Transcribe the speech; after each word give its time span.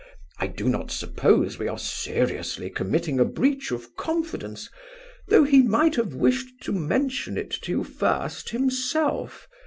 I 0.39 0.47
do 0.47 0.67
not 0.67 0.89
suppose 0.89 1.59
we 1.59 1.67
are 1.67 1.77
seriously 1.77 2.71
committing 2.71 3.19
a 3.19 3.23
breach 3.23 3.69
of 3.69 3.95
confidence, 3.95 4.67
though 5.27 5.43
he 5.43 5.61
might 5.61 5.93
have 5.95 6.15
wished 6.15 6.47
to 6.61 6.71
mention 6.71 7.37
it 7.37 7.51
to 7.61 7.71
you 7.71 7.83
first 7.83 8.49
himself. 8.49 9.47